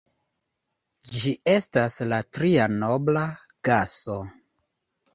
[1.17, 3.29] Ĝi estas la tria nobla
[3.73, 4.21] gaso.